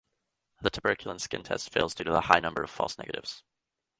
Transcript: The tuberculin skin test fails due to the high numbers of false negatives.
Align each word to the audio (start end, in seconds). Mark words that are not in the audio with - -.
The 0.63 0.71
tuberculin 0.71 1.19
skin 1.19 1.43
test 1.43 1.69
fails 1.69 1.93
due 1.93 2.03
to 2.05 2.11
the 2.11 2.21
high 2.21 2.39
numbers 2.39 2.63
of 2.63 2.69
false 2.71 2.97
negatives. 2.97 3.43